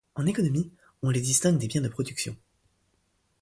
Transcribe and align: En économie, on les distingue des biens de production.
En 0.15 0.25
économie, 0.25 0.71
on 1.03 1.11
les 1.11 1.21
distingue 1.21 1.59
des 1.59 1.67
biens 1.67 1.79
de 1.83 1.87
production. 1.87 2.35